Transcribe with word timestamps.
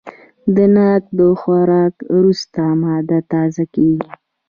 د 0.55 0.57
ناک 0.75 1.03
د 1.17 1.19
خوراک 1.39 1.95
وروسته 2.15 2.61
معده 2.81 3.19
تازه 3.31 3.63
کېږي. 3.73 4.09